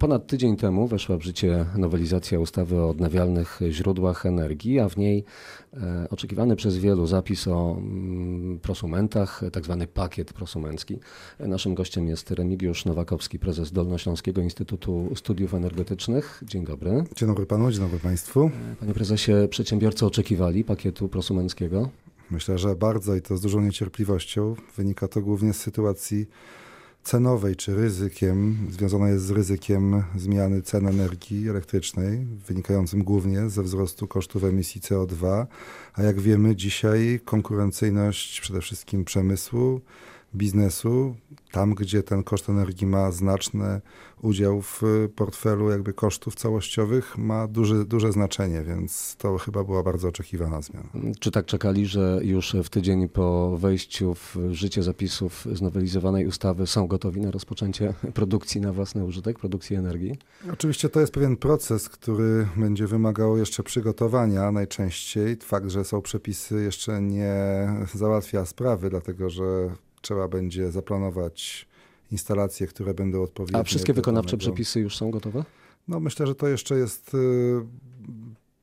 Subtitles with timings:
[0.00, 5.24] Ponad tydzień temu weszła w życie nowelizacja ustawy o odnawialnych źródłach energii, a w niej
[5.74, 10.98] e, oczekiwany przez wielu zapis o mm, prosumentach, tak zwany pakiet prosumencki.
[11.38, 16.42] Naszym gościem jest Remigiusz Nowakowski, prezes Dolnośląskiego Instytutu Studiów Energetycznych.
[16.46, 17.04] Dzień dobry.
[17.16, 18.50] Dzień dobry panu, dzień dobry państwu.
[18.80, 21.88] Panie prezesie, przedsiębiorcy oczekiwali pakietu prosumenckiego?
[22.30, 24.54] Myślę, że bardzo i to z dużą niecierpliwością.
[24.76, 26.26] Wynika to głównie z sytuacji
[27.04, 34.06] cenowej czy ryzykiem, związana jest z ryzykiem zmiany cen energii elektrycznej, wynikającym głównie ze wzrostu
[34.06, 35.46] kosztów emisji CO2,
[35.94, 39.80] a jak wiemy dzisiaj konkurencyjność przede wszystkim przemysłu,
[40.34, 41.14] biznesu,
[41.52, 43.80] tam gdzie ten koszt energii ma znaczny
[44.22, 44.82] udział w
[45.16, 50.88] portfelu jakby kosztów całościowych, ma duży, duże znaczenie, więc to chyba była bardzo oczekiwana zmiana.
[51.20, 56.86] Czy tak czekali, że już w tydzień po wejściu w życie zapisów znowelizowanej ustawy są
[56.86, 60.18] gotowi na rozpoczęcie produkcji na własny użytek, produkcji energii?
[60.52, 65.36] Oczywiście to jest pewien proces, który będzie wymagał jeszcze przygotowania najczęściej.
[65.42, 67.34] Fakt, że są przepisy jeszcze nie
[67.94, 69.70] załatwia sprawy, dlatego że
[70.00, 71.68] trzeba będzie zaplanować
[72.12, 73.60] instalacje, które będą odpowiednie.
[73.60, 74.52] A wszystkie wykonawcze danego...
[74.52, 75.44] przepisy już są gotowe?
[75.88, 77.18] No myślę, że to jeszcze jest y,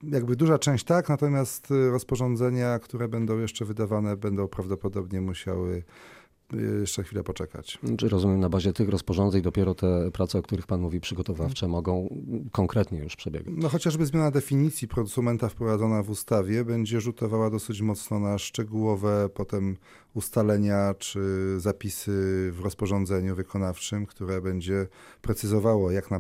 [0.04, 5.84] jakby duża część tak, natomiast y, rozporządzenia, które będą jeszcze wydawane, będą prawdopodobnie musiały
[6.80, 7.80] jeszcze chwilę poczekać.
[7.98, 12.10] Czy rozumiem, na bazie tych rozporządzeń dopiero te prace, o których Pan mówi, przygotowawcze mogą
[12.52, 13.54] konkretnie już przebiegać?
[13.58, 19.78] No chociażby zmiana definicji producenta wprowadzona w ustawie będzie rzutowała dosyć mocno na szczegółowe potem
[20.14, 21.20] ustalenia czy
[21.60, 22.12] zapisy
[22.54, 24.88] w rozporządzeniu wykonawczym, które będzie
[25.22, 26.20] precyzowało, jak na,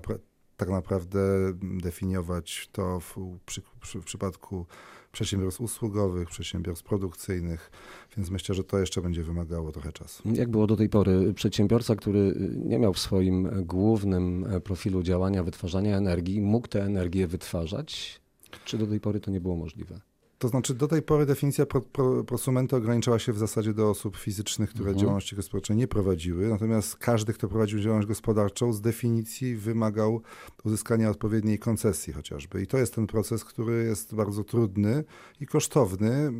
[0.57, 1.19] tak naprawdę
[1.61, 4.65] definiować to w, przy, przy, w przypadku
[5.11, 7.71] przedsiębiorstw usługowych, przedsiębiorstw produkcyjnych,
[8.17, 10.23] więc myślę, że to jeszcze będzie wymagało trochę czasu.
[10.33, 11.33] Jak było do tej pory?
[11.33, 18.21] Przedsiębiorca, który nie miał w swoim głównym profilu działania wytwarzania energii, mógł tę energię wytwarzać?
[18.65, 19.99] Czy do tej pory to nie było możliwe?
[20.39, 24.17] To znaczy do tej pory definicja pro, pro, prosumenta ograniczała się w zasadzie do osób
[24.17, 24.99] fizycznych, które mhm.
[24.99, 26.47] działalności gospodarczej nie prowadziły.
[26.47, 30.21] Natomiast każdy, kto prowadził działalność gospodarczą z definicji wymagał
[30.63, 32.61] uzyskania odpowiedniej koncesji chociażby.
[32.61, 35.03] I to jest ten proces, który jest bardzo trudny
[35.41, 36.31] i kosztowny,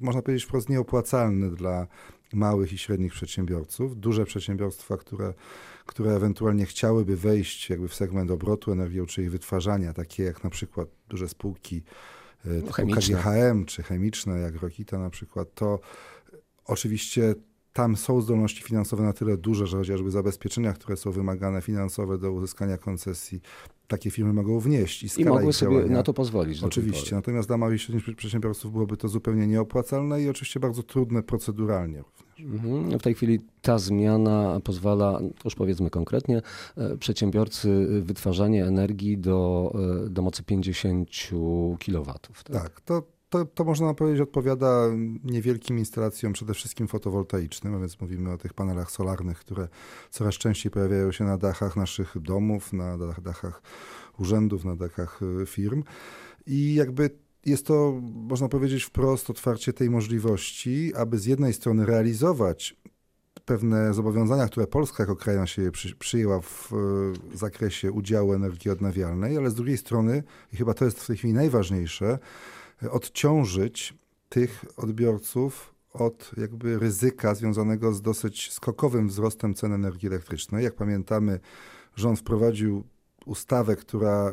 [0.00, 1.86] można powiedzieć wprost nieopłacalny dla
[2.32, 4.00] małych i średnich przedsiębiorców.
[4.00, 5.34] Duże przedsiębiorstwa, które,
[5.86, 10.50] które ewentualnie chciałyby wejść jakby w segment obrotu energią czy jej wytwarzania, takie jak na
[10.50, 11.82] przykład duże spółki
[12.44, 15.80] E, typu KGHM czy chemiczne, jak Rokita na przykład, to
[16.64, 17.34] oczywiście
[17.72, 22.32] tam są zdolności finansowe na tyle duże, że chociażby zabezpieczenia, które są wymagane finansowe do
[22.32, 23.40] uzyskania koncesji,
[23.88, 25.02] takie firmy mogą wnieść.
[25.02, 26.62] I, I mogły sobie działania, na to pozwolić.
[26.62, 31.22] Oczywiście, natomiast dla małych i średnich przedsiębiorców byłoby to zupełnie nieopłacalne i oczywiście bardzo trudne
[31.22, 32.02] proceduralnie
[32.40, 32.98] Mhm.
[32.98, 36.42] W tej chwili ta zmiana pozwala, już powiedzmy konkretnie,
[36.76, 39.72] e, przedsiębiorcy wytwarzanie energii do,
[40.04, 41.10] e, do mocy 50
[41.78, 42.04] kW.
[42.04, 44.88] Tak, tak to, to, to można powiedzieć odpowiada
[45.24, 49.68] niewielkim instalacjom, przede wszystkim fotowoltaicznym, a więc mówimy o tych panelach solarnych, które
[50.10, 53.62] coraz częściej pojawiają się na dachach naszych domów, na dachach
[54.18, 55.82] urzędów, na dachach e, firm.
[56.46, 57.10] I jakby
[57.46, 62.76] jest to, można powiedzieć wprost, otwarcie tej możliwości, aby z jednej strony realizować
[63.44, 66.68] pewne zobowiązania, które Polska jako kraj na siebie przy, przyjęła w,
[67.30, 70.22] w zakresie udziału energii odnawialnej, ale z drugiej strony,
[70.52, 72.18] i chyba to jest w tej chwili najważniejsze,
[72.90, 73.94] odciążyć
[74.28, 80.64] tych odbiorców od jakby ryzyka związanego z dosyć skokowym wzrostem cen energii elektrycznej.
[80.64, 81.40] Jak pamiętamy,
[81.94, 82.84] rząd wprowadził
[83.26, 84.32] ustawę, która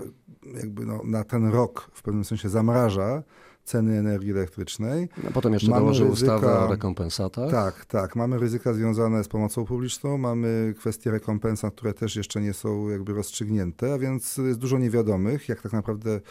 [0.54, 3.24] jakby no, na ten rok w pewnym sensie zamraża
[3.64, 5.10] ceny energii elektrycznej.
[5.24, 7.52] No, potem jeszcze mamy dołożył ryzyka, ustawę o rekompensatach.
[7.52, 8.16] Tak, tak.
[8.16, 13.14] Mamy ryzyka związane z pomocą publiczną, mamy kwestie rekompensat, które też jeszcze nie są jakby
[13.14, 16.22] rozstrzygnięte, a więc jest dużo niewiadomych, jak tak naprawdę y,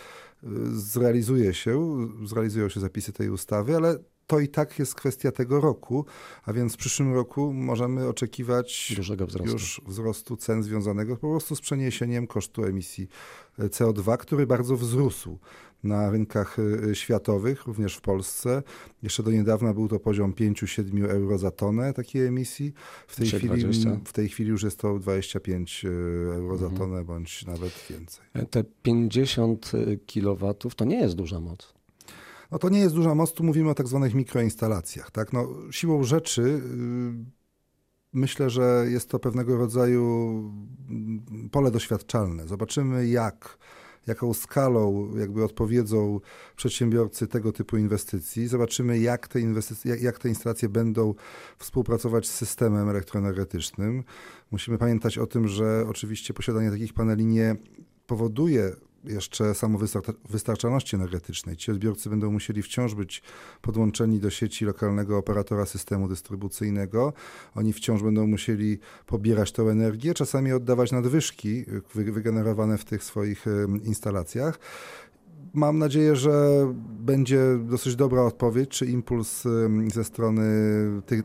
[0.73, 6.05] zrealizuje się, zrealizują się zapisy tej ustawy, ale to i tak jest kwestia tego roku,
[6.45, 9.53] a więc w przyszłym roku możemy oczekiwać Dużego wzrostu.
[9.53, 13.09] już wzrostu cen związanego po prostu z przeniesieniem kosztu emisji
[13.59, 15.39] e, CO2, który bardzo wzrósł
[15.85, 16.57] na rynkach
[16.91, 18.63] e, światowych, również w Polsce.
[19.03, 22.73] Jeszcze do niedawna był to poziom 5-7 euro za tonę takiej emisji.
[23.07, 23.65] W tej, chwili,
[24.05, 25.89] w tej chwili już jest to 25 e,
[26.35, 26.79] euro za mhm.
[26.81, 28.25] tonę, bądź nawet więcej.
[28.51, 29.73] Te 50
[30.15, 31.75] kW to nie jest duża moc.
[32.53, 35.11] No to nie jest duża moc, tu mówimy o tak zwanych mikroinstalacjach.
[35.11, 35.33] Tak?
[35.33, 37.25] No, siłą rzeczy yy,
[38.13, 40.29] myślę, że jest to pewnego rodzaju
[40.91, 42.49] mm, pole doświadczalne.
[42.49, 43.59] Zobaczymy, jak
[44.07, 46.21] jaką skalą jakby odpowiedzą
[46.57, 48.49] przedsiębiorcy tego typu inwestycji.
[48.49, 51.15] Zobaczymy, jak te, inwestycje, jak, jak te instalacje będą
[51.59, 54.05] współpracować z systemem elektroenergetycznym.
[54.51, 57.57] Musimy pamiętać o tym, że oczywiście posiadanie takich paneli nie
[58.07, 58.73] powoduje
[59.05, 61.57] jeszcze samowystarczalności energetycznej.
[61.57, 63.23] Ci odbiorcy będą musieli wciąż być
[63.63, 67.13] podłączeni do sieci lokalnego operatora systemu dystrybucyjnego.
[67.55, 71.65] Oni wciąż będą musieli pobierać tę energię, czasami oddawać nadwyżki
[71.95, 73.45] wygenerowane w tych swoich
[73.85, 74.59] instalacjach
[75.55, 76.67] mam nadzieję, że
[77.01, 79.45] będzie dosyć dobra odpowiedź, czy impuls
[79.95, 80.43] ze strony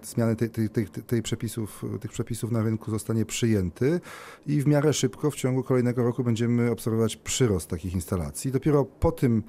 [0.04, 4.00] zmiany tej, tej, tej, tej, przepisów, tych przepisów na rynku zostanie przyjęty
[4.48, 8.52] i w miarę szybko w ciągu kolejnego roku będziemy obserwować przyrost takich instalacji.
[8.52, 9.44] Dopiero po tym,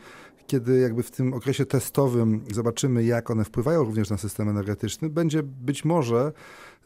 [0.49, 5.43] kiedy jakby w tym okresie testowym zobaczymy, jak one wpływają również na system energetyczny, będzie
[5.43, 6.33] być może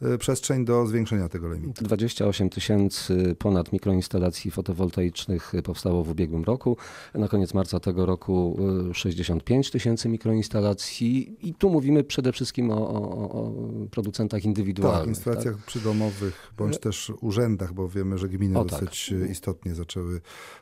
[0.01, 1.85] e, przestrzeń do zwiększenia tego limitu.
[1.85, 6.77] 28 tysięcy ponad mikroinstalacji fotowoltaicznych powstało w ubiegłym roku.
[7.13, 8.59] Na koniec marca tego roku
[8.93, 13.51] 65 e, tysięcy mikroinstalacji i tu mówimy przede wszystkim o, o, o
[13.91, 15.01] producentach indywidualnych.
[15.01, 15.65] Tak, instalacjach tak?
[15.65, 19.29] przydomowych bądź też urzędach, bo wiemy, że gminy o, dosyć tak.
[19.29, 20.21] istotnie zaczęły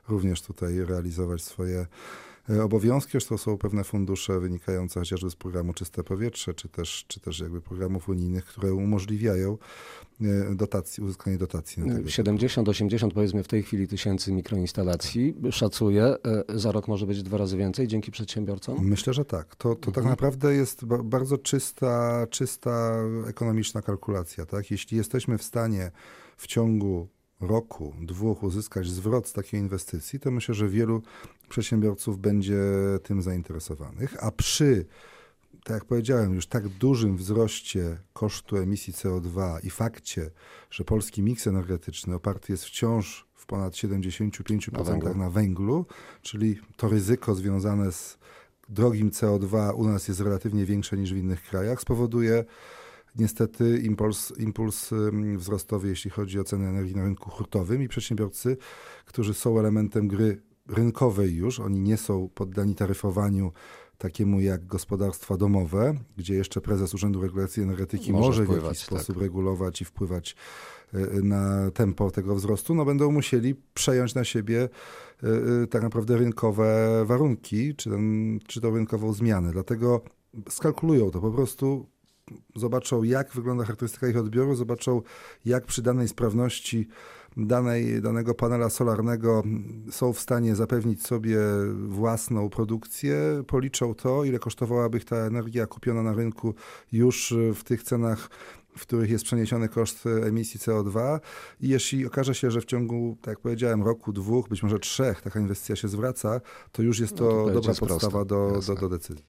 [0.10, 1.86] również tutaj realizować swoje E,
[2.64, 7.40] obowiązki, to są pewne fundusze wynikające chociażby z programu Czyste Powietrze, czy też, czy też
[7.40, 9.58] jakby programów unijnych, które umożliwiają
[10.22, 11.84] e, dotacji, uzyskanie dotacji.
[11.84, 15.36] Na tego 70-80 powiedzmy w tej chwili tysięcy mikroinstalacji.
[15.52, 16.18] Szacuję, e,
[16.60, 18.78] za rok może być dwa razy więcej dzięki przedsiębiorcom?
[18.82, 19.56] Myślę, że tak.
[19.56, 20.06] To, to tak mhm.
[20.06, 24.46] tak naprawdę jest bardzo czysta, czysta ekonomiczna kalkulacja.
[24.46, 24.72] Tak?
[24.72, 25.92] Jeśli jesteśmy w stanie
[26.38, 27.08] w ciągu
[27.42, 31.02] roku, dwóch uzyskać zwrot z takiej inwestycji, to myślę, że wielu
[31.50, 32.60] przedsiębiorców będzie
[33.04, 34.86] tym zainteresowanych, a przy
[35.64, 40.32] tak jak powiedziałem, już tak dużym wzroście kosztu emisji CO2 i fakcie,
[40.72, 45.16] że polski miks energetyczny oparty jest wciąż w ponad 75% na węglu.
[45.16, 45.86] na węglu,
[46.22, 48.18] czyli to ryzyko związane z
[48.70, 52.46] drogim CO2 u nas jest relatywnie większe niż w innych krajach, spowoduje
[53.16, 54.90] niestety impuls, impuls
[55.38, 58.58] wzrostowy, jeśli chodzi o ceny energii na rynku hurtowym i przedsiębiorcy,
[59.06, 63.52] którzy są elementem gry rynkowej już, oni nie są poddani taryfowaniu
[64.02, 68.86] takiemu jak gospodarstwa domowe, gdzie jeszcze prezes Urzędu Regulacji Energetyki może, może wpływać, w jakiś
[68.86, 69.00] tak.
[69.00, 70.36] sposób regulować i wpływać
[70.94, 74.70] e, na tempo tego wzrostu, no będą musieli przejąć na siebie
[75.24, 75.28] e,
[75.64, 79.52] e, tak naprawdę rynkowe warunki, czy, ten, czy to rynkową zmianę.
[79.52, 80.02] Dlatego
[80.50, 81.90] skalkulują to po prostu
[82.56, 85.02] zobaczą, jak wygląda charakterystyka ich odbioru, zobaczą,
[85.46, 86.88] jak przy danej sprawności
[87.38, 89.44] danej, danego panela solarnego
[89.92, 91.38] są w stanie zapewnić sobie
[91.88, 96.56] własną produkcję, policzą to, ile kosztowałaby ich ta energia kupiona na rynku
[96.92, 98.30] już w tych cenach
[98.78, 101.20] w których jest przeniesiony koszt emisji CO2
[101.62, 105.22] i jeśli okaże się, że w ciągu, tak jak powiedziałem, roku, dwóch, być może trzech
[105.22, 106.42] taka inwestycja się zwraca,
[106.72, 109.20] to już jest to no to dobra podstawa do, do, do decyzji.